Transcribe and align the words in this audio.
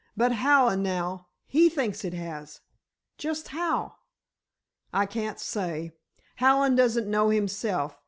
But 0.17 0.31
Hallen, 0.31 0.81
now, 0.81 1.27
he 1.45 1.69
thinks 1.69 2.03
it 2.03 2.15
has." 2.15 2.61
"Just 3.19 3.49
how?" 3.49 3.97
"I 4.91 5.05
can't 5.05 5.39
say. 5.39 5.91
Hallen 6.37 6.73
doesn't 6.73 7.05
know 7.07 7.29
himself. 7.29 7.99